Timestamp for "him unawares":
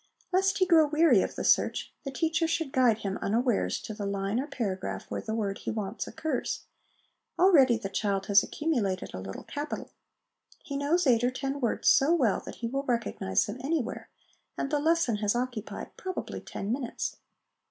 3.05-3.79